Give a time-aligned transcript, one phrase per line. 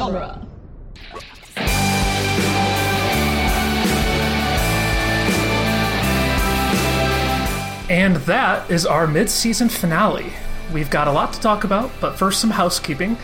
[0.00, 0.46] genre.
[7.90, 10.32] And that is our mid season finale.
[10.72, 13.18] We've got a lot to talk about, but first, some housekeeping.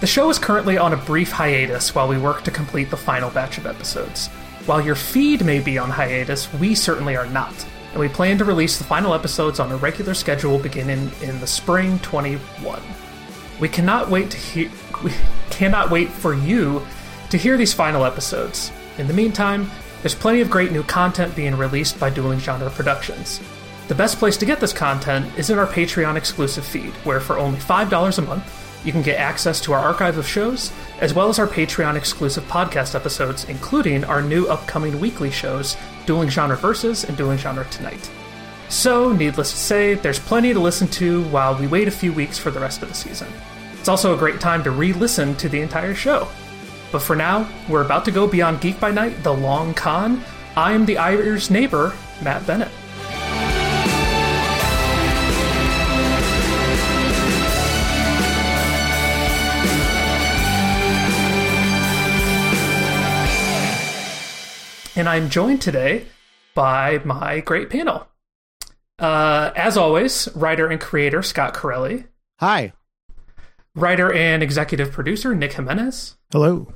[0.00, 3.30] The show is currently on a brief hiatus while we work to complete the final
[3.30, 4.28] batch of episodes.
[4.64, 7.54] While your feed may be on hiatus, we certainly are not,
[7.90, 11.46] and we plan to release the final episodes on a regular schedule beginning in the
[11.46, 12.80] spring 21.
[13.62, 14.68] We cannot wait to hear.
[15.04, 15.12] We
[15.50, 16.84] cannot wait for you
[17.30, 18.72] to hear these final episodes.
[18.98, 19.70] In the meantime,
[20.02, 23.40] there's plenty of great new content being released by Dueling Genre Productions.
[23.86, 27.38] The best place to get this content is in our Patreon exclusive feed, where for
[27.38, 31.28] only $5 a month, you can get access to our archive of shows, as well
[31.28, 37.04] as our Patreon exclusive podcast episodes, including our new upcoming weekly shows, Dueling Genre Versus
[37.04, 38.10] and Dueling Genre Tonight.
[38.68, 42.38] So, needless to say, there's plenty to listen to while we wait a few weeks
[42.38, 43.28] for the rest of the season.
[43.82, 46.28] It's also a great time to re listen to the entire show.
[46.92, 50.22] But for now, we're about to go beyond Geek by Night, The Long Con.
[50.56, 52.68] I am the Irish neighbor, Matt Bennett.
[64.94, 66.06] and I'm joined today
[66.54, 68.06] by my great panel.
[69.00, 72.04] Uh, as always, writer and creator Scott Corelli,
[72.38, 72.74] Hi.
[73.74, 76.72] Writer and executive producer Nick Jimenez, Hello.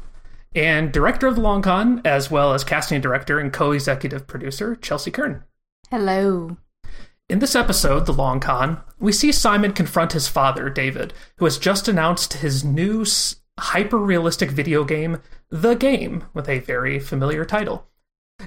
[0.54, 4.74] and director of the Long Con, as well as casting director and co executive producer
[4.76, 5.44] Chelsea Kern.
[5.90, 6.56] Hello.
[7.28, 11.58] In this episode, The Long Con, we see Simon confront his father, David, who has
[11.58, 13.04] just announced his new
[13.58, 17.88] hyper realistic video game, The Game, with a very familiar title.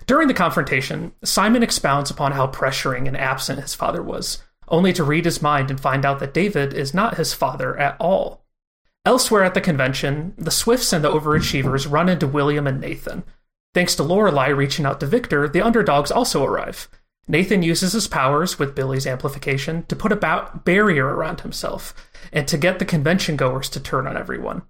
[0.06, 5.04] During the confrontation, Simon expounds upon how pressuring and absent his father was, only to
[5.04, 8.46] read his mind and find out that David is not his father at all.
[9.06, 13.24] Elsewhere at the convention, the Swifts and the Overachievers run into William and Nathan.
[13.74, 16.90] Thanks to Lorelai reaching out to Victor, the underdogs also arrive.
[17.28, 21.94] Nathan uses his powers with Billy's amplification to put a ba- barrier around himself
[22.34, 24.64] and to get the convention goers to turn on everyone.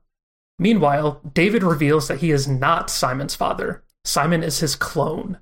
[0.60, 3.82] Meanwhile, David reveals that he is not Simon's father.
[4.04, 5.40] Simon is his clone.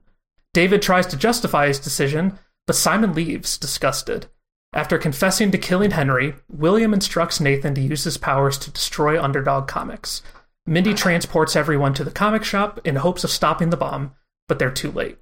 [0.54, 4.28] David tries to justify his decision, but Simon leaves, disgusted.
[4.74, 9.68] After confessing to killing Henry, William instructs Nathan to use his powers to destroy Underdog
[9.68, 10.22] Comics.
[10.66, 14.14] Mindy transports everyone to the comic shop in hopes of stopping the bomb,
[14.48, 15.18] but they're too late.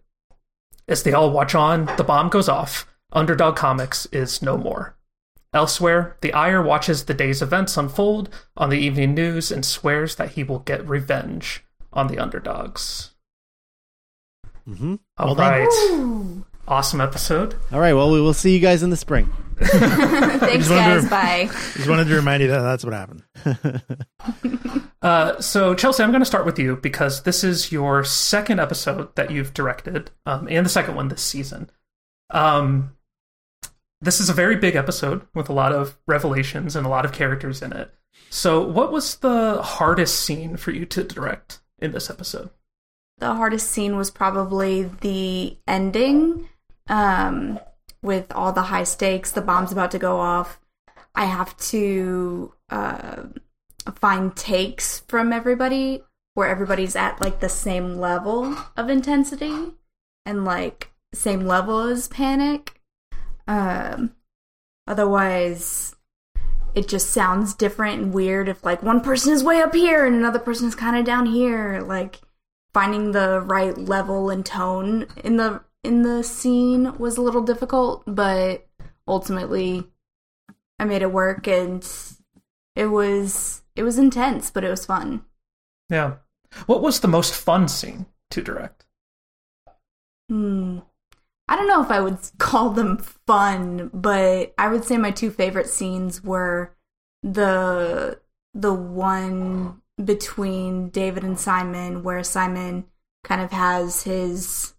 [0.88, 2.88] As they all watch on, the bomb goes off.
[3.11, 4.97] Underdog Comics is no more.
[5.53, 10.31] Elsewhere, the Ire watches the day's events unfold on the evening news and swears that
[10.31, 11.63] he will get revenge
[11.94, 13.12] on the underdogs.
[14.67, 14.95] Mm-hmm.
[15.17, 15.51] All Well done.
[15.51, 16.44] right.
[16.67, 16.71] Ooh.
[16.73, 17.55] Awesome episode.
[17.71, 17.93] All right.
[17.93, 19.31] Well, we will see you guys in the spring.
[19.57, 21.09] Thanks, Just wonder- guys.
[21.09, 21.45] Bye.
[21.75, 23.23] Just wanted to remind you that that's what happened.
[25.01, 29.15] Uh, so, Chelsea, I'm going to start with you because this is your second episode
[29.15, 31.69] that you've directed, um, and the second one this season.
[32.31, 32.95] Um,
[34.01, 37.11] this is a very big episode with a lot of revelations and a lot of
[37.11, 37.93] characters in it.
[38.31, 42.49] So, what was the hardest scene for you to direct in this episode?
[43.19, 46.49] The hardest scene was probably the ending
[46.90, 47.59] um,
[48.01, 50.59] with all the high stakes, the bomb's about to go off.
[51.13, 53.23] I have to uh,
[53.96, 56.03] find takes from everybody
[56.34, 59.74] where everybody's at like the same level of intensity
[60.25, 62.81] and like same level as panic.
[63.47, 64.16] Um,
[64.85, 65.95] otherwise,
[66.75, 70.16] it just sounds different and weird if like one person is way up here and
[70.16, 71.81] another person is kind of down here.
[71.81, 72.19] Like
[72.74, 78.03] finding the right level and tone in the in the scene was a little difficult,
[78.07, 78.68] but
[79.07, 79.88] ultimately
[80.79, 81.88] I made it work and
[82.75, 85.24] it was it was intense, but it was fun.
[85.90, 86.16] Yeah.
[86.66, 88.85] What was the most fun scene to direct?
[90.29, 90.79] Hmm.
[91.47, 95.31] I don't know if I would call them fun, but I would say my two
[95.31, 96.75] favorite scenes were
[97.24, 98.19] the
[98.54, 102.86] the one between David and Simon where Simon
[103.24, 104.75] kind of has his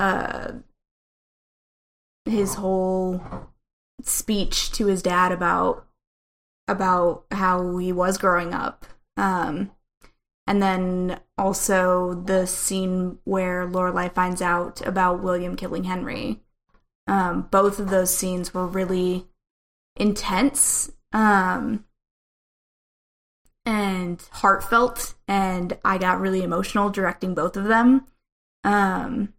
[0.00, 0.52] uh
[2.24, 3.22] his whole
[4.02, 5.86] speech to his dad about
[6.68, 8.86] about how he was growing up.
[9.16, 9.70] Um
[10.46, 16.40] and then also the scene where Lorelai finds out about William killing Henry.
[17.06, 19.28] Um, both of those scenes were really
[19.96, 21.84] intense um,
[23.64, 28.06] and heartfelt, and I got really emotional directing both of them.
[28.64, 29.34] Um,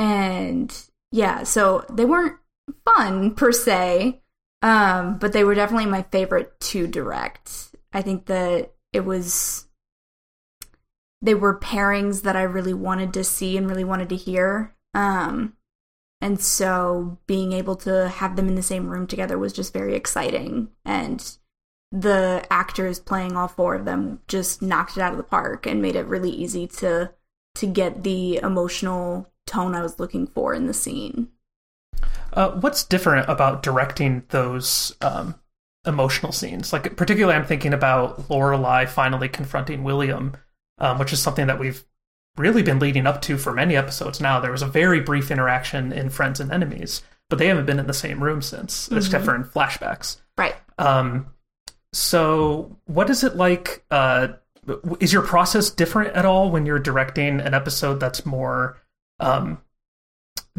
[0.00, 0.74] and
[1.12, 2.38] yeah, so they weren't
[2.86, 4.22] fun per se,
[4.62, 7.74] um, but they were definitely my favorite to direct.
[7.92, 9.66] I think that it was
[11.20, 14.74] they were pairings that I really wanted to see and really wanted to hear.
[14.94, 15.52] Um,
[16.22, 19.94] and so being able to have them in the same room together was just very
[19.94, 20.70] exciting.
[20.82, 21.36] And
[21.92, 25.82] the actors playing all four of them just knocked it out of the park and
[25.82, 27.12] made it really easy to
[27.56, 31.28] to get the emotional tone I was looking for in the scene.
[32.32, 35.34] Uh, what's different about directing those um,
[35.84, 36.72] emotional scenes?
[36.72, 40.36] Like, particularly, I'm thinking about Lorelai finally confronting William,
[40.78, 41.84] um, which is something that we've
[42.36, 44.40] really been leading up to for many episodes now.
[44.40, 47.86] There was a very brief interaction in Friends and Enemies, but they haven't been in
[47.86, 48.98] the same room since, mm-hmm.
[48.98, 50.18] except for in flashbacks.
[50.38, 50.54] Right.
[50.78, 51.26] Um,
[51.92, 53.84] so, what is it like?
[53.90, 54.28] Uh,
[55.00, 58.78] is your process different at all when you're directing an episode that's more
[59.20, 59.58] um,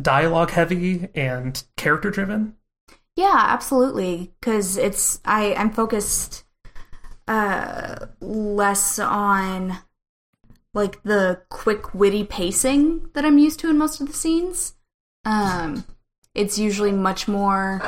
[0.01, 2.55] dialogue heavy and character driven?
[3.15, 4.31] Yeah, absolutely.
[4.39, 6.43] Because it's I I'm focused
[7.27, 9.77] uh less on
[10.73, 14.75] like the quick witty pacing that I'm used to in most of the scenes.
[15.25, 15.85] Um,
[16.33, 17.81] it's usually much more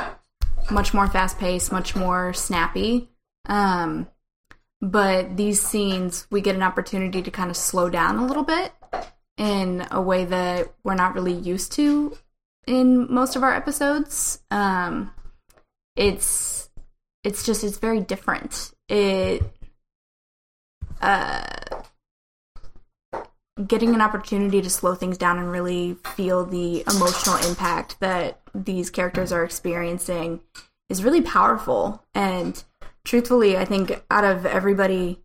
[0.70, 3.10] much more fast paced, much more snappy.
[3.46, 4.08] Um,
[4.80, 8.72] but these scenes, we get an opportunity to kind of slow down a little bit
[9.36, 12.16] in a way that we're not really used to
[12.66, 14.40] in most of our episodes.
[14.50, 15.12] Um,
[15.96, 16.70] it's
[17.22, 18.72] it's just it's very different.
[18.88, 19.42] It
[21.00, 21.44] uh
[23.66, 28.90] getting an opportunity to slow things down and really feel the emotional impact that these
[28.90, 30.40] characters are experiencing
[30.88, 32.64] is really powerful and
[33.04, 35.20] truthfully i think out of everybody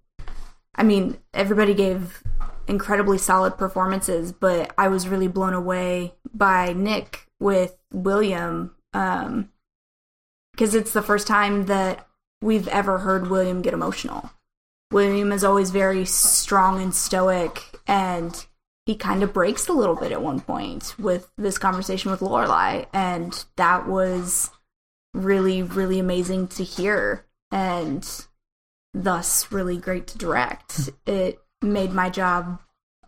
[0.76, 2.22] i mean everybody gave
[2.70, 9.50] incredibly solid performances, but I was really blown away by Nick with William um
[10.52, 12.06] because it's the first time that
[12.42, 14.30] we've ever heard William get emotional.
[14.92, 18.46] William is always very strong and stoic and
[18.86, 22.88] he kind of breaks a little bit at one point with this conversation with Lorelai
[22.94, 24.50] and that was
[25.14, 28.26] really really amazing to hear and
[28.94, 30.90] thus really great to direct.
[31.06, 32.60] It made my job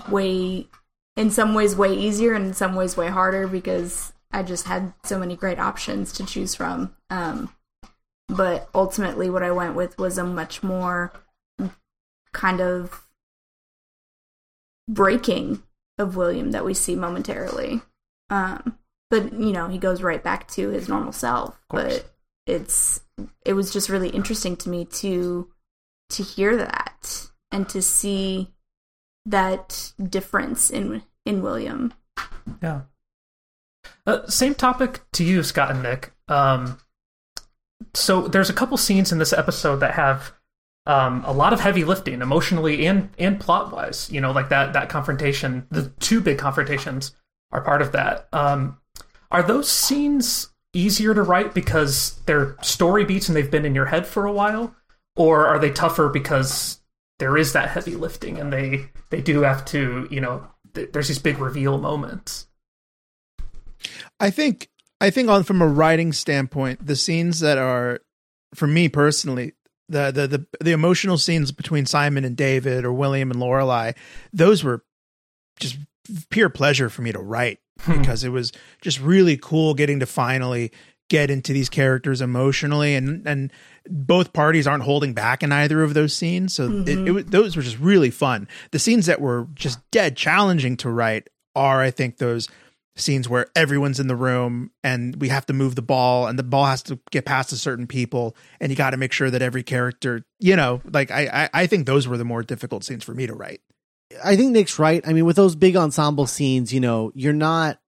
[0.10, 0.68] way
[1.16, 4.94] in some ways way easier and in some ways way harder because I just had
[5.04, 6.96] so many great options to choose from.
[7.10, 7.54] Um,
[8.28, 11.12] but ultimately, what I went with was a much more
[12.32, 13.06] kind of
[14.88, 15.64] breaking
[15.98, 17.82] of William that we see momentarily.
[18.30, 18.78] Um,
[19.10, 21.60] but you know, he goes right back to his normal self.
[21.70, 22.10] But
[22.48, 23.02] it's
[23.46, 25.50] it was just really interesting to me to
[26.12, 28.52] to hear that and to see
[29.26, 31.94] that difference in in William.
[32.62, 32.82] Yeah.
[34.06, 36.14] Uh, same topic to you, Scott and Nick.
[36.28, 36.80] Um,
[37.94, 40.34] so there's a couple scenes in this episode that have
[40.86, 44.10] um, a lot of heavy lifting, emotionally and and plot wise.
[44.12, 45.68] You know, like that that confrontation.
[45.70, 47.16] The two big confrontations
[47.52, 48.28] are part of that.
[48.34, 48.78] Um,
[49.30, 53.86] are those scenes easier to write because they're story beats and they've been in your
[53.86, 54.76] head for a while,
[55.16, 56.81] or are they tougher because
[57.22, 61.08] there is that heavy lifting and they they do have to you know th- there's
[61.08, 62.48] these big reveal moments
[64.20, 64.70] i think
[65.00, 68.00] i think on from a writing standpoint the scenes that are
[68.56, 69.54] for me personally
[69.88, 73.96] the the the, the emotional scenes between simon and david or william and lorelai
[74.34, 74.84] those were
[75.60, 75.78] just
[76.32, 78.00] pure pleasure for me to write hmm.
[78.00, 80.72] because it was just really cool getting to finally
[81.12, 83.52] get into these characters emotionally and and
[83.90, 86.54] both parties aren't holding back in either of those scenes.
[86.54, 87.08] So mm-hmm.
[87.08, 88.48] it, it, those were just really fun.
[88.72, 92.48] The scenes that were just dead challenging to write are, I think, those
[92.96, 96.44] scenes where everyone's in the room and we have to move the ball and the
[96.44, 99.42] ball has to get past a certain people and you got to make sure that
[99.42, 103.04] every character, you know, like I, I, I think those were the more difficult scenes
[103.04, 103.62] for me to write.
[104.24, 105.06] I think Nick's right.
[105.06, 107.80] I mean, with those big ensemble scenes, you know, you're not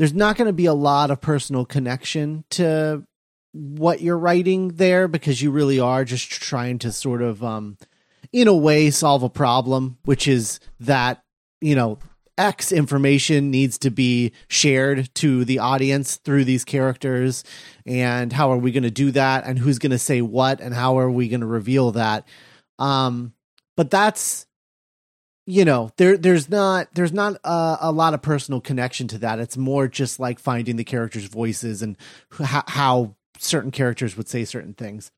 [0.00, 3.04] there's not going to be a lot of personal connection to
[3.52, 7.76] what you're writing there because you really are just trying to sort of um
[8.32, 11.22] in a way solve a problem which is that
[11.60, 11.98] you know
[12.38, 17.44] x information needs to be shared to the audience through these characters
[17.84, 20.72] and how are we going to do that and who's going to say what and
[20.72, 22.26] how are we going to reveal that?
[22.78, 23.34] Um
[23.76, 24.46] but that's
[25.50, 29.40] you know there there's not there's not a, a, lot of personal connection to that
[29.40, 31.96] it's more just like finding the characters voices and
[32.40, 35.10] h- how certain characters would say certain things.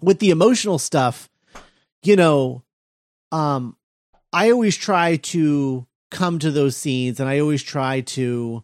[0.00, 1.30] With the emotional stuff,
[2.02, 2.62] you know,
[3.32, 3.76] um,
[4.32, 8.62] I always try to come to those scenes and I always try to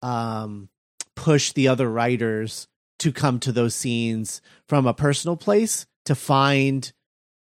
[0.00, 0.68] um,
[1.14, 2.68] push the other writers
[3.00, 6.92] to come to those scenes from a personal place to find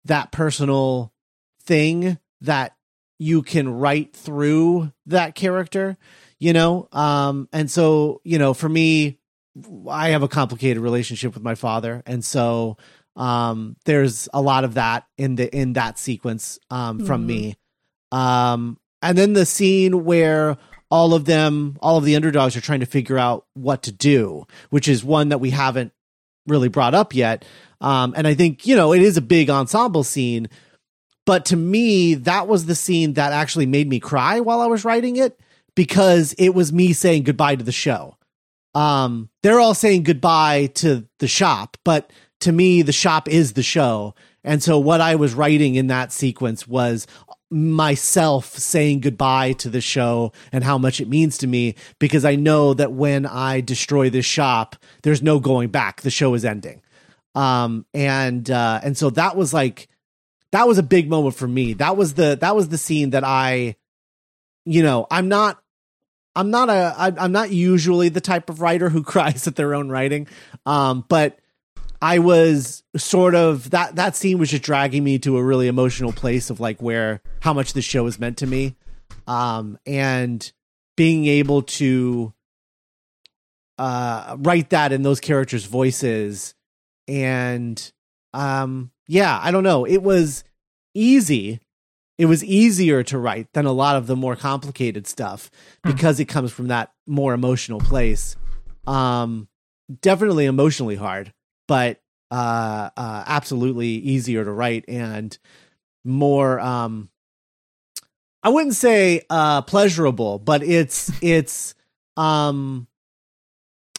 [0.05, 1.13] that personal
[1.63, 2.75] thing that
[3.19, 5.97] you can write through that character,
[6.39, 6.89] you know?
[6.93, 9.19] Um, and so, you know, for me,
[9.89, 12.03] I have a complicated relationship with my father.
[12.07, 12.77] And so,
[13.17, 17.27] um, there's a lot of that in the, in that sequence, um, from Mhm.
[17.27, 17.57] me.
[18.13, 20.57] Um, and then the scene where
[20.91, 24.47] all of them, all of the underdogs are trying to figure out what to do,
[24.71, 25.93] which is one that we haven't
[26.47, 27.45] really brought up yet.
[27.81, 30.49] Um, and I think, you know, it is a big ensemble scene,
[31.29, 34.87] but to me, that was the scene that actually made me cry while I was
[34.87, 35.39] writing it
[35.75, 38.17] because it was me saying goodbye to the show.
[38.75, 43.63] Um, they're all saying goodbye to the shop, but to me, the shop is the
[43.63, 44.15] show.
[44.43, 47.07] And so what I was writing in that sequence was
[47.51, 52.37] myself saying goodbye to the show and how much it means to me because I
[52.37, 56.01] know that when I destroy this shop, there's no going back.
[56.01, 56.81] The show is ending.
[57.35, 59.89] Um, and, uh, and so that was like,
[60.53, 61.75] that was a big moment for me.
[61.75, 63.77] That was the, that was the scene that I,
[64.65, 65.63] you know, I'm not,
[66.35, 69.89] I'm not a, I'm not usually the type of writer who cries at their own
[69.89, 70.29] writing.
[70.65, 71.39] Um, but
[72.01, 76.13] I was sort of that that scene was just dragging me to a really emotional
[76.13, 78.77] place of like where how much this show is meant to me.
[79.27, 80.51] Um and
[80.97, 82.33] being able to
[83.79, 86.55] uh write that in those characters' voices
[87.09, 87.93] and
[88.33, 89.85] um yeah, I don't know.
[89.85, 90.45] It was
[90.95, 91.59] easy.
[92.19, 95.51] It was easier to write than a lot of the more complicated stuff
[95.85, 95.91] Hmm.
[95.93, 98.37] because it comes from that more emotional place.
[98.87, 99.49] Um
[100.03, 101.33] definitely emotionally hard
[101.67, 102.01] but
[102.31, 105.39] uh, uh, absolutely easier to write and
[106.05, 106.61] more.
[106.61, 107.09] Um,
[108.43, 111.75] I wouldn't say uh, pleasurable, but it's it's
[112.19, 112.87] um,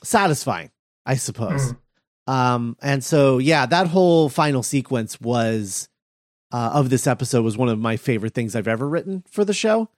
[0.03, 0.69] satisfying,
[1.05, 1.73] I suppose.
[2.29, 5.89] Um, and so yeah, that whole final sequence was
[6.51, 9.53] uh, of this episode was one of my favorite things I've ever written for the
[9.53, 9.89] show.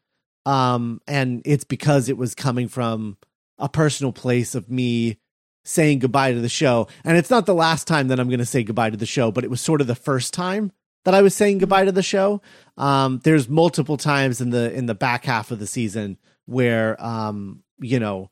[0.46, 3.18] Um, and it's because it was coming from
[3.58, 5.18] a personal place of me
[5.66, 6.88] saying goodbye to the show.
[7.04, 9.30] And it's not the last time that I'm going to say goodbye to the show,
[9.32, 10.72] but it was sort of the first time
[11.04, 12.42] that I was saying goodbye to the show.
[12.78, 17.64] Um, there's multiple times in the in the back half of the season where um,
[17.80, 18.32] you know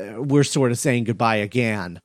[0.00, 2.00] uh, we're sort of saying goodbye again,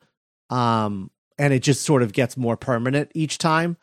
[0.50, 1.09] um,
[1.41, 3.75] and it just sort of gets more permanent each time.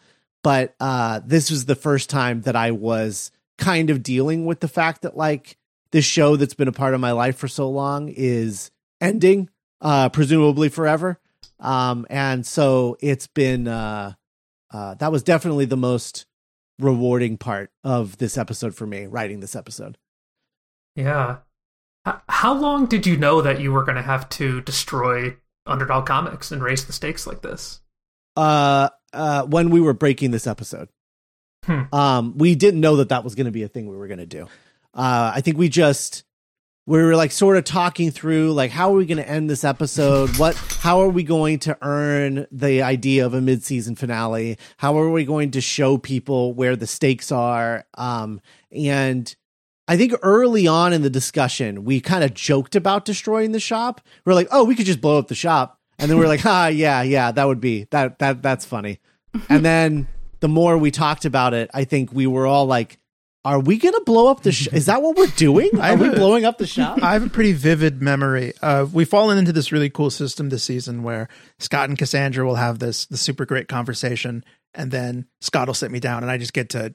[0.45, 4.69] But uh, this was the first time that I was kind of dealing with the
[4.69, 5.59] fact that like
[5.91, 9.51] this show that's been a part of my life for so long is ending
[9.81, 11.19] uh presumably forever
[11.59, 14.13] um and so it's been uh
[14.73, 16.27] uh that was definitely the most
[16.79, 19.99] rewarding part of this episode for me writing this episode
[20.95, 21.39] Yeah.
[22.29, 25.37] How long did you know that you were going to have to destroy
[25.69, 27.81] Underdog Comics and raise the stakes like this?
[28.37, 30.89] uh uh when we were breaking this episode.
[31.65, 31.83] Hmm.
[31.93, 34.19] um we didn't know that that was going to be a thing we were going
[34.19, 34.45] to do.
[34.95, 36.25] Uh i think we just
[36.87, 39.63] we were like sort of talking through like how are we going to end this
[39.65, 40.39] episode?
[40.39, 44.57] What how are we going to earn the idea of a mid-season finale?
[44.79, 47.85] How are we going to show people where the stakes are?
[47.95, 48.41] Um
[48.73, 49.35] and
[49.89, 54.01] i think early on in the discussion we kind of joked about destroying the shop.
[54.25, 55.81] We're like oh we could just blow up the shop.
[55.99, 59.01] And then we're like ah yeah yeah that would be that that that's funny.
[59.49, 60.07] And then
[60.41, 62.99] the more we talked about it i think we were all like
[63.45, 65.71] are we gonna blow up the sh- is that what we're doing?
[65.81, 67.03] Are we blowing up the shop?
[67.03, 70.65] I have a pretty vivid memory of we've fallen into this really cool system this
[70.65, 71.29] season where
[71.59, 75.91] Scott and Cassandra will have this the super great conversation, and then Scott will sit
[75.91, 76.95] me down, and I just get to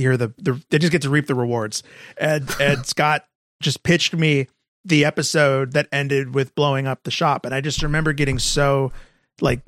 [0.00, 1.82] hear the, the they just get to reap the rewards.
[2.16, 3.24] And and Scott
[3.60, 4.48] just pitched me
[4.84, 8.92] the episode that ended with blowing up the shop, and I just remember getting so
[9.40, 9.62] like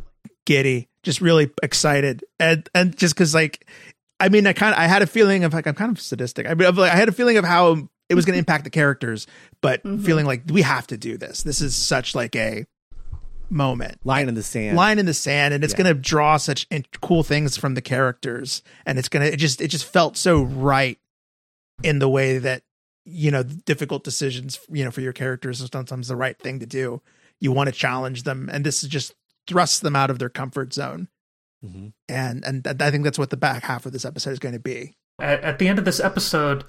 [0.45, 3.67] giddy, just really excited, and and just because like
[4.19, 6.47] I mean, I kind of I had a feeling of like I'm kind of sadistic.
[6.49, 8.65] I mean, of, like, I had a feeling of how it was going to impact
[8.65, 9.27] the characters,
[9.61, 10.03] but mm-hmm.
[10.03, 11.43] feeling like we have to do this.
[11.43, 12.67] This is such like a
[13.51, 15.83] moment, line in the sand line in the sand, and it's Yeah.
[15.85, 19.61] going to draw such in- cool things from the characters, and it's gonna it just
[19.61, 20.99] it just felt so right
[21.83, 22.63] in the way that
[23.05, 26.67] you know difficult decisions you know for your characters is sometimes the right thing to
[26.67, 27.01] do.
[27.41, 29.15] You want to challenge them, and this is just
[29.47, 31.09] thrusts them out of their comfort zone
[31.65, 31.93] Mhm.
[32.09, 34.55] and and th- I think that's what the back half of this episode is going
[34.55, 34.97] to be.
[35.21, 36.65] At, at the end of this episode,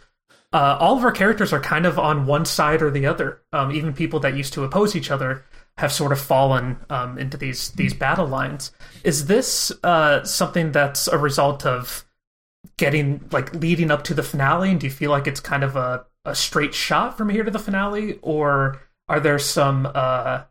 [0.53, 3.41] uh, all of our characters are kind of on one side or the other.
[3.51, 5.43] Um, even people that used to oppose each other
[5.77, 8.71] have sort of fallen um, into these these battle lines.
[9.03, 12.05] Is this uh, something that's a result of
[12.77, 14.71] getting like leading up to the finale?
[14.71, 17.51] And do you feel like it's kind of a, a straight shot from here to
[17.51, 20.43] the finale, or are there some uh,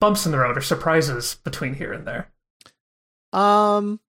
[0.00, 2.30] bumps in the road or surprises between here and there?
[3.32, 4.00] Um,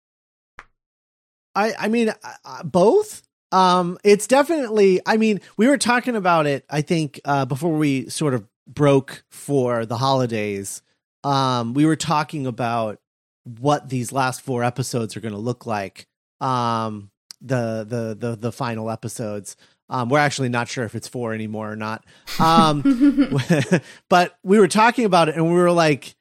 [1.55, 3.23] I I mean uh, both.
[3.51, 4.99] Um, it's definitely.
[5.05, 6.65] I mean, we were talking about it.
[6.69, 10.81] I think uh, before we sort of broke for the holidays.
[11.23, 12.99] Um, we were talking about
[13.43, 16.07] what these last four episodes are going to look like.
[16.39, 17.11] Um,
[17.41, 19.55] the the the the final episodes.
[19.89, 22.05] Um, we're actually not sure if it's four anymore or not.
[22.39, 22.83] Um,
[24.09, 26.15] but we were talking about it and we were like,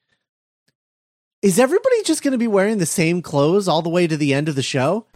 [1.42, 4.32] is everybody just going to be wearing the same clothes all the way to the
[4.32, 5.06] end of the show?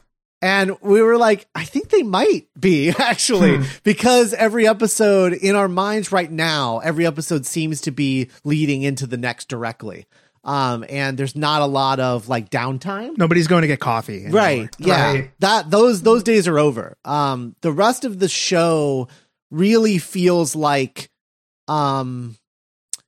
[0.43, 3.63] And we were like, I think they might be actually, hmm.
[3.85, 9.07] because every episode in our minds right now, every episode seems to be leading into
[9.07, 10.07] the next directly.
[10.45, 13.17] Um, and there's not a lot of like downtime.
[13.17, 14.25] Nobody's going to get coffee.
[14.25, 14.41] Anymore.
[14.41, 14.77] Right.
[14.79, 15.13] Yeah.
[15.13, 15.31] Right.
[15.39, 16.97] That those those days are over.
[17.05, 19.07] Um, the rest of the show
[19.53, 21.09] really feels like
[21.69, 22.37] um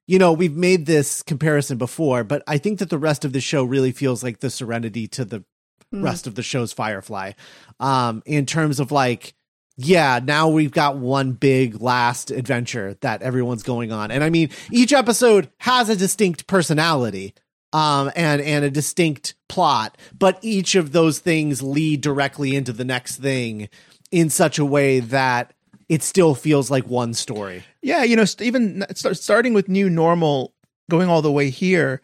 [0.07, 3.41] you know, we've made this comparison before, but I think that the rest of the
[3.41, 5.45] show really feels like the serenity to the
[5.94, 6.04] mm.
[6.04, 7.32] rest of the show's Firefly.
[7.80, 9.34] Um, in terms of like,
[9.76, 14.10] yeah, now we've got one big last adventure that everyone's going on.
[14.10, 17.34] And I mean, each episode has a distinct personality.
[17.72, 22.84] Um, and and a distinct plot, but each of those things lead directly into the
[22.84, 23.68] next thing
[24.12, 25.54] in such a way that
[25.88, 27.64] it still feels like one story.
[27.82, 30.54] Yeah, you know, even starting with new normal,
[30.90, 32.00] going all the way here,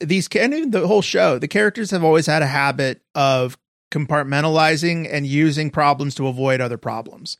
[0.00, 3.58] these and the whole show, the characters have always had a habit of
[3.92, 7.38] compartmentalizing and using problems to avoid other problems.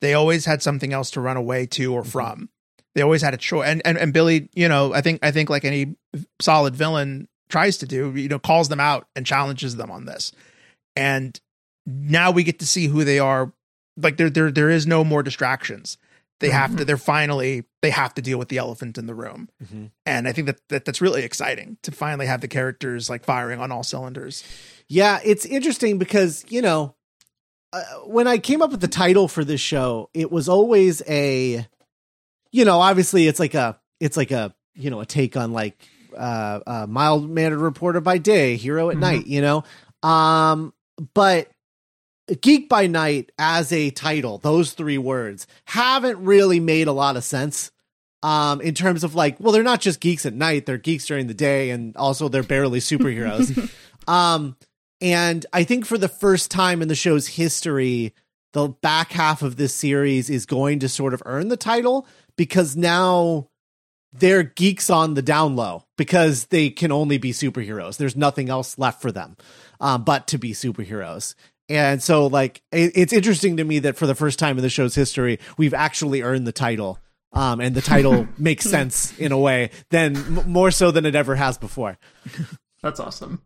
[0.00, 2.10] They always had something else to run away to or mm-hmm.
[2.10, 2.48] from.
[2.94, 3.68] They always had a choice.
[3.68, 5.94] And, and and Billy, you know, I think I think like any
[6.40, 10.32] solid villain tries to do, you know, calls them out and challenges them on this.
[10.96, 11.38] And
[11.86, 13.52] now we get to see who they are.
[13.96, 15.98] Like there there there is no more distractions
[16.40, 16.56] they mm-hmm.
[16.56, 19.86] have to they're finally they have to deal with the elephant in the room mm-hmm.
[20.04, 23.60] and i think that, that that's really exciting to finally have the characters like firing
[23.60, 24.42] on all cylinders
[24.88, 26.94] yeah it's interesting because you know
[27.72, 31.66] uh, when i came up with the title for this show it was always a
[32.50, 35.76] you know obviously it's like a it's like a you know a take on like
[36.16, 39.00] uh, uh mild mannered reporter by day hero at mm-hmm.
[39.00, 39.62] night you know
[40.02, 40.72] um
[41.14, 41.48] but
[42.40, 47.24] Geek by Night as a title, those three words haven't really made a lot of
[47.24, 47.70] sense.
[48.22, 51.26] Um, in terms of like, well, they're not just geeks at night, they're geeks during
[51.26, 53.72] the day, and also they're barely superheroes.
[54.08, 54.56] um,
[55.00, 58.14] and I think for the first time in the show's history,
[58.52, 62.76] the back half of this series is going to sort of earn the title because
[62.76, 63.48] now
[64.12, 67.96] they're geeks on the down low because they can only be superheroes.
[67.96, 69.36] There's nothing else left for them
[69.80, 71.34] um, but to be superheroes.
[71.70, 74.68] And so, like, it, it's interesting to me that for the first time in the
[74.68, 76.98] show's history, we've actually earned the title.
[77.32, 81.14] Um, and the title makes sense in a way than m- more so than it
[81.14, 81.96] ever has before.
[82.82, 83.42] That's awesome.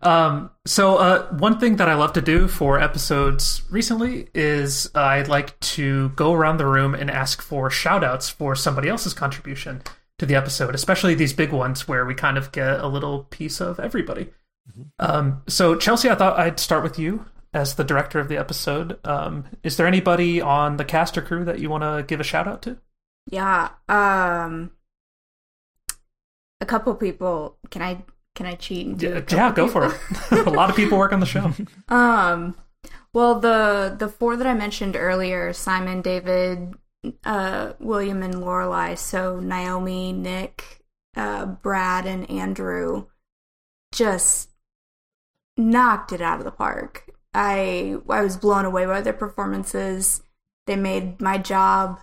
[0.00, 5.00] Um, so uh, one thing that I love to do for episodes recently is uh,
[5.00, 9.14] I'd like to go around the room and ask for shout outs for somebody else's
[9.14, 9.82] contribution
[10.18, 13.60] to the episode, especially these big ones where we kind of get a little piece
[13.60, 14.28] of everybody.
[14.68, 14.82] Mm-hmm.
[14.98, 18.98] Um, so, Chelsea, I thought I'd start with you as the director of the episode.
[19.04, 22.24] Um, is there anybody on the cast or crew that you want to give a
[22.24, 22.78] shout out to?
[23.30, 24.72] Yeah, um,
[26.60, 27.58] a couple people.
[27.70, 29.08] Can I can I cheat and do?
[29.08, 30.00] Yeah, yeah go for it.
[30.46, 31.52] a lot of people work on the show.
[31.88, 32.56] Um,
[33.12, 36.74] well, the the four that I mentioned earlier: Simon, David,
[37.24, 38.96] uh, William, and Lorelai.
[38.96, 40.80] So Naomi, Nick,
[41.16, 43.06] uh, Brad, and Andrew
[43.92, 44.51] just
[45.70, 47.10] knocked it out of the park.
[47.34, 50.22] I I was blown away by their performances.
[50.66, 52.00] They made my job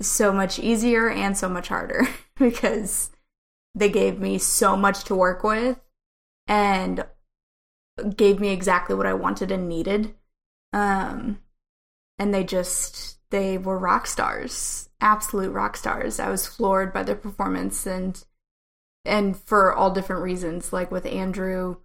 [0.00, 2.06] so much easier and so much harder
[2.38, 3.10] because
[3.74, 5.78] they gave me so much to work with
[6.46, 7.06] and
[8.16, 10.14] gave me exactly what I wanted and needed.
[10.72, 11.40] Um
[12.18, 16.20] and they just they were rock stars, absolute rock stars.
[16.20, 18.24] I was floored by their performance and
[19.04, 21.76] and for all different reasons like with Andrew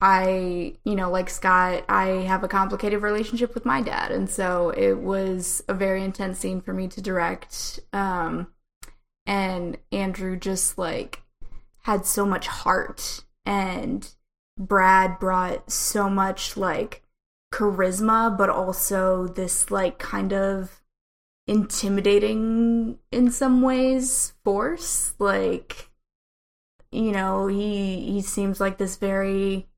[0.00, 4.10] I, you know, like Scott, I have a complicated relationship with my dad.
[4.10, 7.80] And so it was a very intense scene for me to direct.
[7.92, 8.48] Um,
[9.26, 11.22] and Andrew just like
[11.82, 13.24] had so much heart.
[13.46, 14.08] And
[14.58, 17.02] Brad brought so much like
[17.52, 20.82] charisma, but also this like kind of
[21.46, 25.14] intimidating in some ways force.
[25.18, 25.90] Like,
[26.90, 29.68] you know, he he seems like this very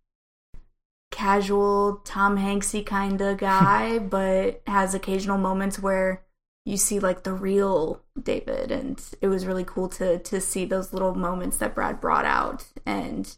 [1.16, 6.22] casual Tom Hanksy kind of guy, but has occasional moments where
[6.66, 10.92] you see like the real David, and it was really cool to to see those
[10.92, 12.66] little moments that Brad brought out.
[12.84, 13.34] And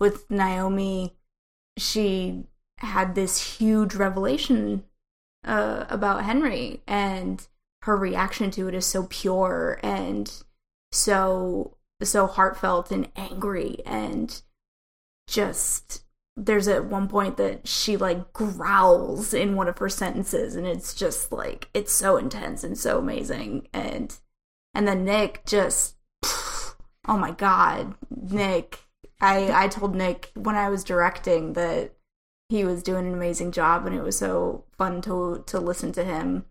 [0.00, 1.14] with Naomi,
[1.78, 2.44] she
[2.78, 4.82] had this huge revelation
[5.44, 7.46] uh, about Henry, and
[7.82, 10.42] her reaction to it is so pure and
[10.90, 14.42] so so heartfelt and angry and
[15.28, 16.02] just
[16.36, 20.94] there's at one point that she like growls in one of her sentences and it's
[20.94, 23.68] just like it's so intense and so amazing.
[23.72, 24.16] And
[24.74, 26.76] and then Nick just oh
[27.18, 28.80] my god Nick.
[29.20, 31.92] I I told Nick when I was directing that
[32.48, 36.04] he was doing an amazing job and it was so fun to to listen to
[36.04, 36.44] him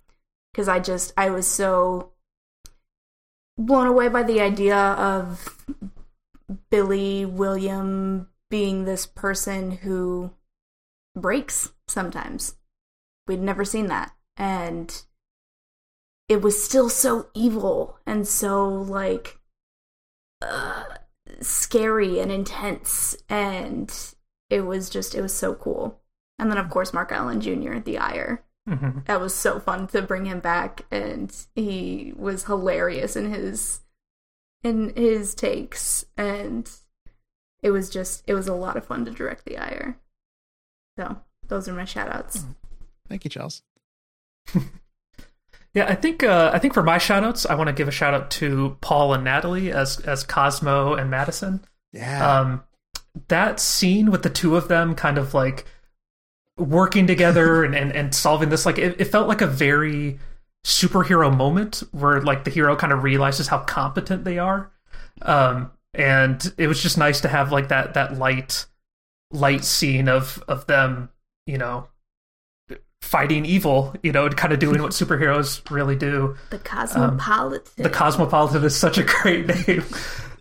[0.52, 2.12] because I just I was so
[3.58, 5.65] blown away by the idea of
[6.70, 10.32] Billy William being this person who
[11.16, 12.56] breaks sometimes.
[13.26, 14.12] We'd never seen that.
[14.38, 15.04] And
[16.30, 19.40] it was still so evil and so like
[20.42, 20.84] uh,
[21.40, 24.14] scary and intense and
[24.50, 26.00] it was just it was so cool.
[26.38, 27.80] And then of course Mark Allen Jr.
[27.80, 28.44] the Ire.
[28.70, 29.00] Mm-hmm.
[29.06, 33.82] That was so fun to bring him back and he was hilarious in his
[34.64, 36.70] in his takes and
[37.62, 39.97] it was just it was a lot of fun to direct the ire
[40.97, 42.45] so those are my shout outs
[43.12, 43.62] Thank you, Chels.
[45.74, 48.13] Yeah, I think uh, I think for my shoutouts, I want to give a shout
[48.13, 51.63] out to Paul and Natalie as as Cosmo and Madison.
[51.93, 52.39] Yeah.
[52.39, 52.63] Um,
[53.30, 55.65] that scene with the two of them kind of like
[56.58, 60.19] working together and, and, and solving this, like it, it felt like a very
[60.65, 64.74] superhero moment where like the hero kind of realizes how competent they are.
[65.21, 68.65] Um, and it was just nice to have like that that light
[69.32, 71.10] light scene of of them,
[71.45, 71.88] you know,
[73.01, 76.36] fighting evil, you know, kind of doing what superheroes really do.
[76.49, 79.84] the cosmopolitan The Cosmopolitan is such a great name.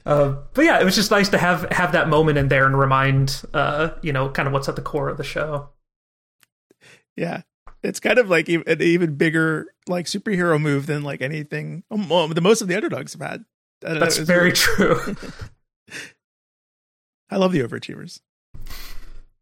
[0.07, 2.79] Uh, but yeah, it was just nice to have have that moment in there and
[2.79, 5.69] remind, uh, you know, kind of what's at the core of the show.
[7.17, 7.43] yeah.
[7.83, 12.11] It's kind of like e- an even bigger like superhero move than like anything um,
[12.11, 13.45] well, the most of the underdogs have had.
[13.83, 15.17] Know, That's very true.
[17.31, 18.21] I love the overachievers.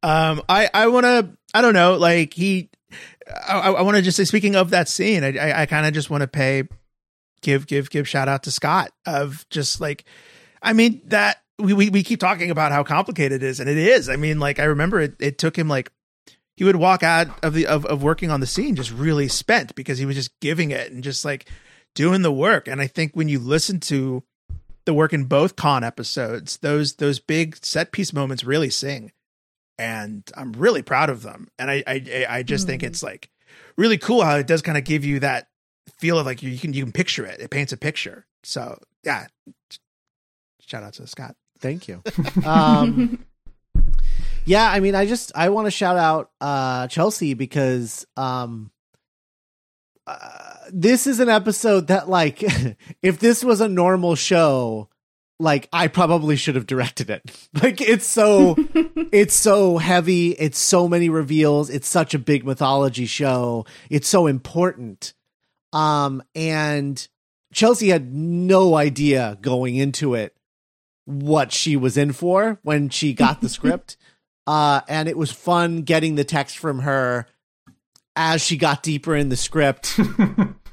[0.02, 2.70] Um, I I want to I don't know like he
[3.48, 5.92] I, I want to just say speaking of that scene I I, I kind of
[5.92, 6.64] just want to pay
[7.42, 10.04] give give give shout out to Scott of just like
[10.62, 13.76] I mean that we, we we keep talking about how complicated it is and it
[13.76, 15.90] is I mean like I remember it it took him like
[16.56, 19.74] he would walk out of the of, of working on the scene just really spent
[19.74, 21.50] because he was just giving it and just like
[21.98, 22.68] doing the work.
[22.68, 24.22] And I think when you listen to
[24.84, 29.10] the work in both con episodes those those big set piece moments really sing.
[29.76, 31.48] And i'm really proud of them.
[31.58, 32.86] And i i, I just think Mhm.
[32.86, 33.28] it's like
[33.76, 35.48] really cool how it does kind of give you that
[35.98, 37.40] feel of like you, you can you can picture it.
[37.40, 38.26] It paints a picture.
[38.44, 39.26] So yeah.
[40.66, 41.34] Shout out to scott.
[41.60, 42.02] Thank you.
[42.46, 43.24] Um,
[44.44, 48.70] yeah, I mean, I just I want to shout out uh, Chelsea because um,
[50.06, 52.42] uh, this is an episode that, like,
[53.02, 54.88] if this was a normal show,
[55.40, 57.22] like I probably should have directed it.
[57.62, 58.54] Like, it's so
[59.12, 60.30] it's so heavy.
[60.32, 61.70] It's so many reveals.
[61.70, 63.66] It's such a big mythology show.
[63.90, 65.14] It's so important.
[65.72, 67.06] Um, and
[67.52, 70.36] Chelsea had no idea going into it
[71.04, 73.96] what she was in for when she got the script.
[74.46, 77.26] Uh, and it was fun getting the text from her
[78.14, 79.98] as she got deeper in the script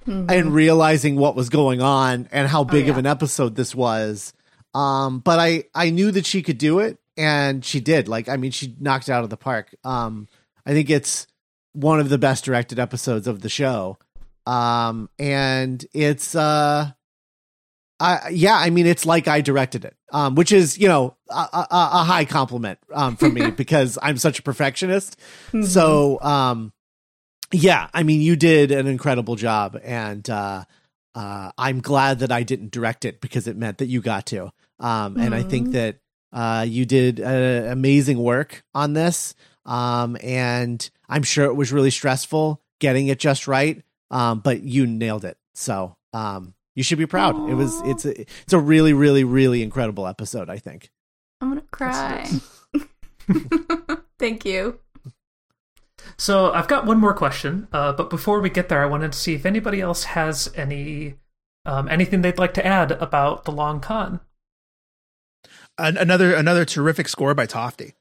[0.07, 0.29] Mhm.
[0.29, 2.99] and realizing what was going on and how big of yeah.
[2.99, 4.33] an episode this was.
[4.73, 8.07] Um, but I, I knew that she could do it and she did.
[8.07, 9.73] Like, I mean, she knocked it out of the park.
[9.83, 10.27] Um,
[10.65, 11.25] I think it's
[11.73, 13.97] one of the best directed episodes of the show.
[14.45, 16.91] Um, and it's, uh,
[17.99, 21.33] I, yeah, I mean, it's like I directed it, um, which is, you know, a,
[21.53, 25.17] a, a high compliment, um, for me because I'm such a perfectionist.
[25.51, 25.65] Mhm.
[25.65, 26.73] So, um,
[27.51, 30.65] yeah, I mean, you did an incredible job, and uh,
[31.13, 34.51] uh, I'm glad that I didn't direct it because it meant that you got to.
[34.79, 35.97] Um, and I think that
[36.33, 39.33] uh, you did uh, amazing work on this.
[39.65, 43.81] Um, and I'm sure it was really stressful getting it just right.
[44.11, 45.37] Um, but you nailed it.
[45.53, 47.49] So, um, you should be proud.
[47.49, 50.49] It was, it's a, it's a really, really, really incredible episode.
[50.49, 50.91] I think.
[51.41, 52.29] i'm gonna cry
[54.19, 54.79] thank you
[56.17, 59.19] So I've got one more question, uh, but before we get there, I wanted to
[59.19, 61.15] see if anybody else has any
[61.65, 64.19] um, anything they'd like to add about the long con.
[65.77, 67.95] An- another another terrific score by tofty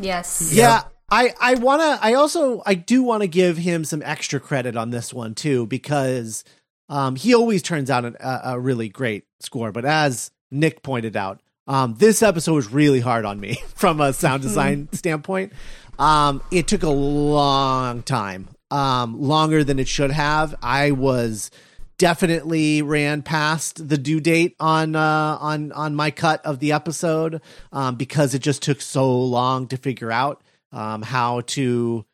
[0.00, 4.00] yes Yeah, I I want to I also I do want to give him some
[4.04, 6.44] extra credit on this one too because
[6.88, 11.16] um he always turns out an, a, a really great score, but as Nick pointed
[11.16, 15.52] out, Um, this episode was really hard on me from a sound design standpoint.
[15.98, 20.54] Um, it took a long time, um, longer than it should have.
[20.62, 21.50] I was
[21.98, 27.40] definitely ran past the due date on uh, on on my cut of the episode
[27.72, 32.04] um, because it just took so long to figure out um, how to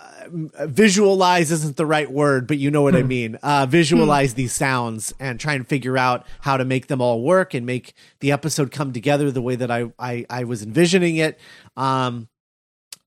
[0.00, 3.36] uh, visualize isn't the right word, but you know what I mean.
[3.42, 7.54] Uh, visualize these sounds and try and figure out how to make them all work
[7.54, 11.38] and make the episode come together the way that I I, I was envisioning it.
[11.76, 12.28] Um,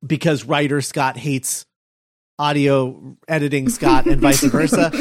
[0.06, 1.66] because writer Scott hates
[2.38, 4.92] audio editing Scott and vice versa.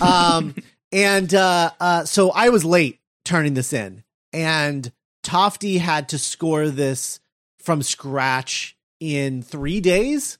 [0.00, 0.54] Um,
[0.92, 4.90] and uh, uh, so I was late turning this in, and
[5.22, 7.20] Tofty had to score this
[7.58, 10.38] from scratch in three days.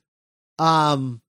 [0.58, 1.20] Um,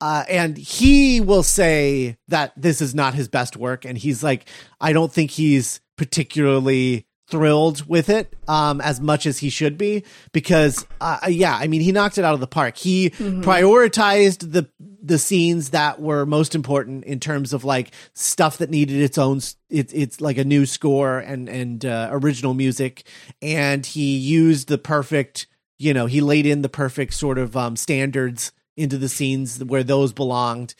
[0.00, 4.48] uh, and he will say that this is not his best work, and he's like,
[4.80, 10.04] I don't think he's particularly thrilled with it um, as much as he should be
[10.32, 12.76] because uh, yeah i mean he knocked it out of the park.
[12.76, 14.68] He prioritized the
[15.02, 19.40] the scenes that were most important in terms of like stuff that needed its own
[19.70, 23.04] it's it's like a new score and and uh, original music.
[23.40, 25.46] And he used the perfect
[25.78, 29.82] you know he laid in the perfect sort of um, standards into the scenes where
[29.82, 30.74] those belonged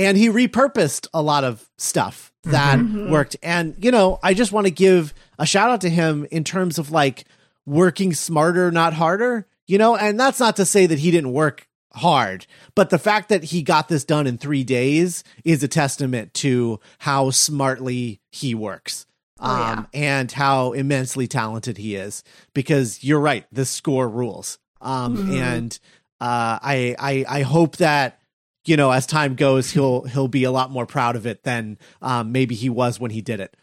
[0.00, 3.36] and he repurposed a lot of stuff that worked.
[3.42, 6.78] And you know i just want to give a shout out to him in terms
[6.78, 7.24] of like
[7.66, 9.94] working smarter not harder you know?
[9.94, 13.62] And that's not to say that he didn't work hard but the fact that he
[13.62, 19.06] got this done in 3 days is a testament to how smartly he works
[19.42, 19.72] Oh, yeah.
[19.72, 22.22] um and how immensely talented he is.
[22.54, 24.58] Because you're right this score rules.
[24.80, 25.32] Um Mm-hmm.
[25.32, 25.78] and
[26.20, 28.19] uh I I I hope that
[28.70, 31.76] you know, as time goes, he'll he'll be a lot more proud of it than
[32.00, 33.56] um, maybe he was when he did it.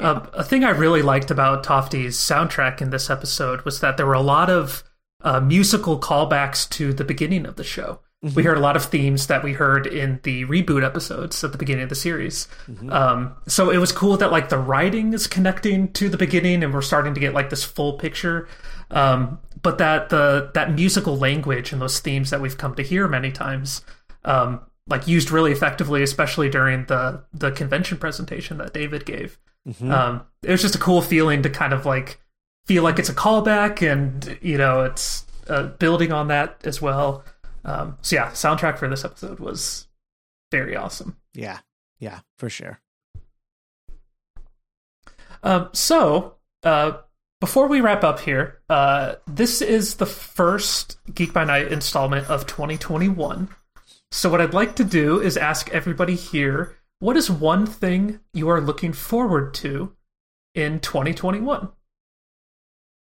[0.00, 4.06] Uh, a thing I really liked about Tofty's soundtrack in this episode was that there
[4.06, 4.84] were a lot of
[5.22, 7.98] uh, musical callbacks to the beginning of the show.
[8.36, 11.58] We heard a lot of themes that we heard in the reboot episodes at the
[11.58, 12.48] beginning of the series.
[12.88, 16.72] Um, so it was cool that like the writing is connecting to the beginning, and
[16.72, 18.48] we're starting to get like this full picture.
[18.94, 23.08] Um, but that the that musical language and those themes that we've come to hear
[23.08, 23.82] many times,
[24.24, 29.38] um, like used really effectively, especially during the the convention presentation that David gave.
[29.90, 32.20] Um, it was just a cool feeling to kind of like
[32.66, 37.24] feel like it's a callback, and you know, it's uh, building on that as well.
[37.64, 39.86] Um, so yeah, soundtrack for this episode was
[40.50, 41.16] very awesome.
[41.32, 41.60] Yeah,
[41.98, 42.80] yeah, for sure.
[45.42, 46.98] Um, so uh,
[47.44, 52.46] before we wrap up here, uh, this is the first Geek by Night installment of
[52.46, 53.50] 2021.
[54.10, 58.48] So what I'd like to do is ask everybody here, what is one thing you
[58.48, 59.94] are looking forward to
[60.54, 61.68] in 2021?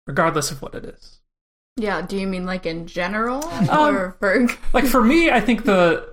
[0.08, 1.21] Regardless of what it is.
[1.77, 5.63] Yeah, do you mean like in general Um, or for like for me, I think
[5.63, 6.12] the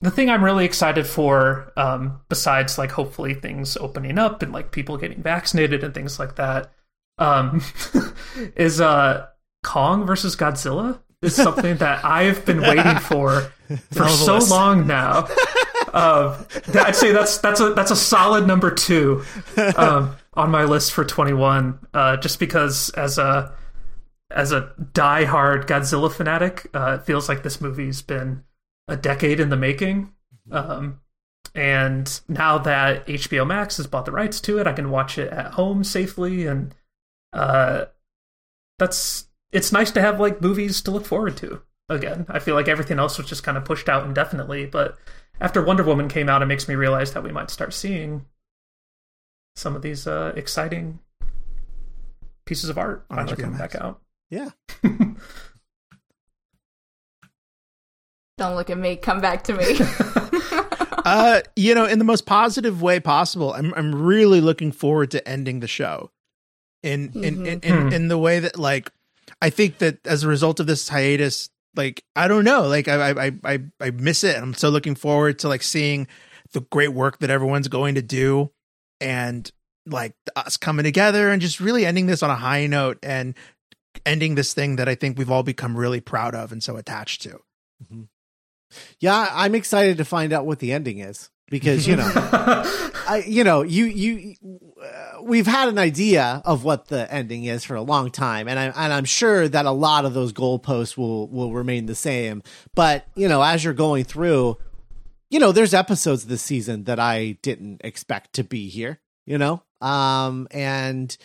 [0.00, 4.70] the thing I'm really excited for, um, besides like hopefully things opening up and like
[4.72, 6.72] people getting vaccinated and things like that,
[7.18, 7.62] um,
[8.56, 9.26] is uh
[9.64, 13.40] Kong versus Godzilla is something that I've been waiting for
[13.92, 15.26] for so long now.
[15.92, 19.24] Um, that- I'd say that's that's a that's a solid number two
[19.76, 21.78] um, on my list for 21.
[21.94, 23.52] Uh, just because as a
[24.30, 28.44] as a die-hard Godzilla fanatic, uh, it feels like this movie's been
[28.88, 30.12] a decade in the making.
[30.50, 31.00] Um,
[31.54, 35.32] and now that HBO Max has bought the rights to it, I can watch it
[35.32, 36.74] at home safely, and
[37.32, 37.86] uh,
[38.78, 42.26] that's it's nice to have like movies to look forward to again.
[42.28, 44.98] I feel like everything else was just kind of pushed out indefinitely, but
[45.40, 48.26] after Wonder Woman came out, it makes me realize that we might start seeing
[49.54, 50.98] some of these uh, exciting
[52.44, 54.00] pieces of art On finally HBO coming back out.
[54.30, 54.50] Yeah.
[58.38, 59.64] Don't look at me, come back to me.
[61.06, 63.54] uh, you know, in the most positive way possible.
[63.54, 66.10] I'm I'm really looking forward to ending the show.
[66.82, 67.92] In in in, in, Hmm.
[67.92, 68.92] in the way that like
[69.40, 73.26] I think that as a result of this hiatus, like I don't know, like I
[73.28, 74.36] I I I miss it.
[74.36, 76.06] I'm so looking forward to like seeing
[76.52, 78.50] the great work that everyone's going to do
[79.00, 79.50] and
[79.86, 83.34] like us coming together and just really ending this on a high note and
[84.04, 87.22] ending this thing that I think we've all become really proud of and so attached
[87.22, 87.40] to.
[89.00, 93.44] Yeah, I'm excited to find out what the ending is because you know, I you
[93.44, 94.34] know, you you
[94.82, 98.58] uh, we've had an idea of what the ending is for a long time and
[98.58, 102.42] I and I'm sure that a lot of those goalposts will will remain the same.
[102.74, 104.58] But, you know, as you're going through,
[105.30, 109.00] you know, there's episodes this season that I didn't expect to be here.
[109.26, 109.62] you know?
[109.80, 111.16] Um, and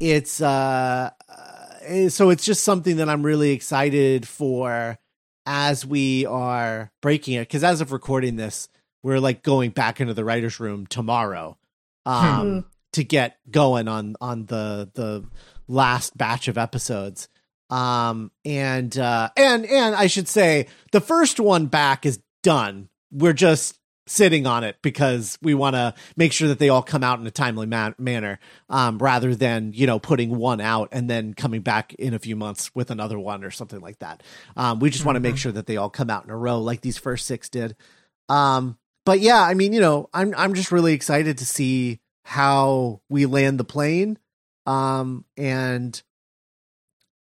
[0.00, 4.98] it's, uh, uh, so it's just something that I'm really excited for
[5.46, 7.48] as we are breaking it.
[7.48, 8.68] Cause as of recording this,
[9.02, 11.58] we're like going back into the writer's room tomorrow,
[12.06, 15.24] um, to get going on, on the, the
[15.66, 17.28] last batch of episodes.
[17.70, 22.88] Um, and, uh, and, and I should say the first one back is done.
[23.10, 27.04] We're just sitting on it because we want to make sure that they all come
[27.04, 28.38] out in a timely man- manner
[28.68, 32.36] um, rather than you know putting one out and then coming back in a few
[32.36, 34.22] months with another one or something like that.
[34.56, 36.60] Um, we just want to make sure that they all come out in a row
[36.60, 37.76] like these first six did.
[38.28, 43.00] Um, but yeah i mean you know i'm i'm just really excited to see how
[43.08, 44.18] we land the plane
[44.64, 46.00] um, and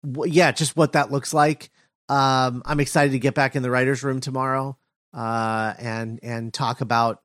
[0.03, 1.69] w- yeah just what that looks like.
[2.09, 4.77] Um, i'm excited to get back in the writers room tomorrow
[5.13, 7.21] uh, and and talk about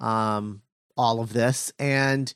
[0.00, 0.62] um,
[0.96, 1.72] all of this.
[1.78, 2.32] And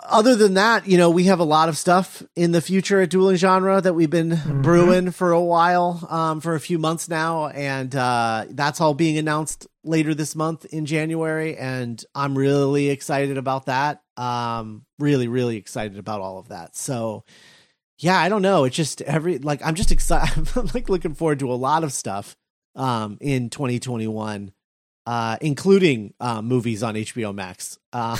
[0.00, 3.10] other than that, you know, we have a lot of stuff in the future at
[3.10, 4.62] Dueling Genre that we've been mm-hmm.
[4.62, 9.18] brewing for a while, um, for a few months now, and uh, that's all being
[9.18, 11.56] announced later this month in January.
[11.56, 14.02] And I'm really excited about that.
[14.16, 16.76] Um, really, really excited about all of that.
[16.76, 17.24] So.
[17.96, 18.64] Yeah, I don't know.
[18.64, 20.48] It's just every like I'm just excited.
[20.56, 22.36] I'm like looking forward to a lot of stuff
[22.76, 24.52] um, in 2021,
[25.06, 28.16] uh, including uh, movies on HBO Max, uh,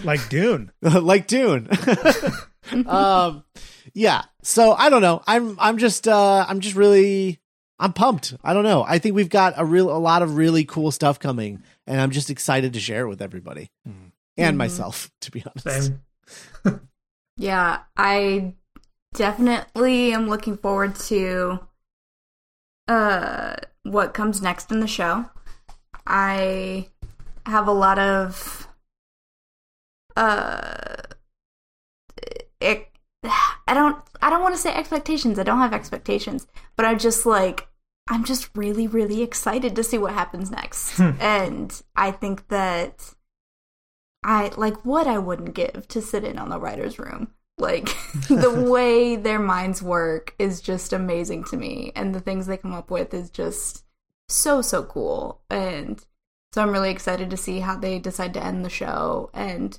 [0.04, 1.68] like Dune, like Dune.
[2.86, 3.44] um,
[3.94, 4.24] yeah.
[4.42, 5.22] So I don't know.
[5.26, 7.38] I'm I'm just uh, I'm just really
[7.78, 8.34] I'm pumped.
[8.42, 8.84] I don't know.
[8.86, 12.10] I think we've got a real a lot of really cool stuff coming, and I'm
[12.10, 13.92] just excited to share it with everybody mm.
[14.36, 14.56] and mm-hmm.
[14.56, 15.10] myself.
[15.20, 15.92] To be honest.
[17.36, 18.54] yeah, I
[19.14, 21.60] definitely am looking forward to
[22.88, 25.26] uh, what comes next in the show.
[26.06, 26.88] I
[27.46, 28.68] have a lot of
[30.16, 30.96] uh,
[32.60, 32.88] it,
[33.22, 35.38] I don't I don't want to say expectations.
[35.38, 36.46] I don't have expectations,
[36.76, 37.68] but I just like
[38.08, 40.96] I'm just really really excited to see what happens next.
[40.96, 41.10] Hmm.
[41.20, 43.14] and I think that
[44.24, 47.32] I like what I wouldn't give to sit in on the writers room.
[47.58, 47.86] Like
[48.28, 52.74] the way their minds work is just amazing to me, and the things they come
[52.74, 53.84] up with is just
[54.28, 55.42] so so cool.
[55.50, 56.04] And
[56.52, 59.30] so I'm really excited to see how they decide to end the show.
[59.34, 59.78] And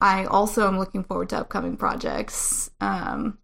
[0.00, 2.70] I also am looking forward to upcoming projects.
[2.80, 3.38] Um,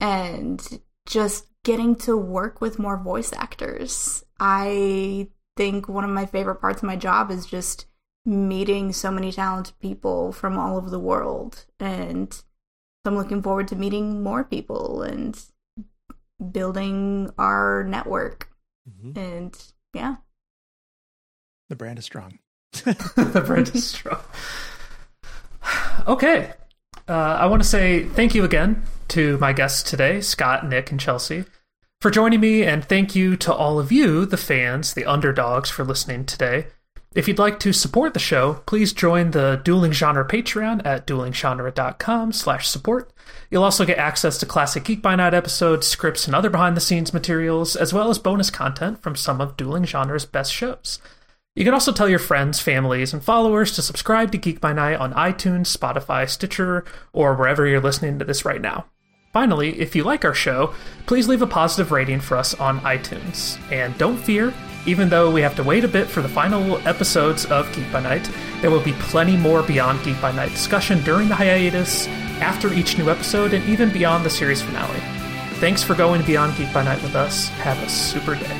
[0.00, 4.24] and just getting to work with more voice actors.
[4.38, 7.86] I think one of my favorite parts of my job is just
[8.24, 12.42] meeting so many talented people from all over the world and
[13.06, 15.38] I'm looking forward to meeting more people and
[16.52, 18.48] building our network.
[18.88, 19.18] Mm-hmm.
[19.18, 20.16] And yeah.
[21.68, 22.38] The brand is strong.
[22.72, 24.20] the brand is strong.
[26.06, 26.52] Okay.
[27.08, 31.00] Uh, I want to say thank you again to my guests today, Scott, Nick, and
[31.00, 31.44] Chelsea,
[32.00, 35.84] for joining me, and thank you to all of you, the fans, the underdogs, for
[35.84, 36.66] listening today.
[37.16, 42.32] If you'd like to support the show, please join the Dueling Genre Patreon at duelinggenre.com
[42.32, 43.10] slash support.
[43.50, 47.74] You'll also get access to classic Geek by Night episodes, scripts, and other behind-the-scenes materials,
[47.74, 50.98] as well as bonus content from some of Dueling Genre's best shows.
[51.54, 54.96] You can also tell your friends, families, and followers to subscribe to Geek by Night
[54.96, 58.84] on iTunes, Spotify, Stitcher, or wherever you're listening to this right now.
[59.36, 60.72] Finally, if you like our show,
[61.04, 63.60] please leave a positive rating for us on iTunes.
[63.70, 64.54] And don't fear,
[64.86, 68.00] even though we have to wait a bit for the final episodes of Geek by
[68.00, 68.26] Night,
[68.62, 72.06] there will be plenty more beyond Geek by Night discussion during the hiatus,
[72.40, 75.00] after each new episode, and even beyond the series finale.
[75.60, 77.48] Thanks for going beyond Geek by Night with us.
[77.48, 78.56] Have a super day.